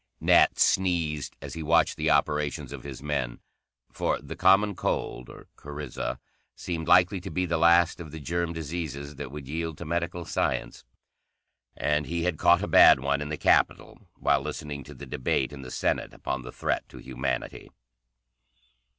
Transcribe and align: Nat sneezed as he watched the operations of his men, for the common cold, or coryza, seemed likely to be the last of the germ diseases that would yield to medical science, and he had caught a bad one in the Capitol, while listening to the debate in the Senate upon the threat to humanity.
Nat 0.19 0.57
sneezed 0.57 1.37
as 1.43 1.53
he 1.53 1.61
watched 1.61 1.95
the 1.95 2.09
operations 2.09 2.73
of 2.73 2.81
his 2.83 3.03
men, 3.03 3.39
for 3.91 4.17
the 4.19 4.35
common 4.35 4.75
cold, 4.75 5.29
or 5.29 5.45
coryza, 5.55 6.17
seemed 6.55 6.87
likely 6.87 7.21
to 7.21 7.29
be 7.29 7.45
the 7.45 7.59
last 7.59 7.99
of 7.99 8.09
the 8.09 8.19
germ 8.19 8.51
diseases 8.51 9.17
that 9.17 9.29
would 9.31 9.47
yield 9.47 9.77
to 9.77 9.85
medical 9.85 10.25
science, 10.25 10.83
and 11.77 12.07
he 12.07 12.23
had 12.23 12.39
caught 12.39 12.63
a 12.63 12.67
bad 12.67 12.99
one 12.99 13.21
in 13.21 13.29
the 13.29 13.37
Capitol, 13.37 14.07
while 14.15 14.41
listening 14.41 14.83
to 14.83 14.95
the 14.95 15.05
debate 15.05 15.53
in 15.53 15.61
the 15.61 15.69
Senate 15.69 16.15
upon 16.15 16.41
the 16.41 16.51
threat 16.51 16.89
to 16.89 16.97
humanity. 16.97 17.69